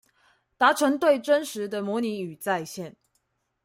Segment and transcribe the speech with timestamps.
[0.57, 2.95] 達成對真實的模擬與再現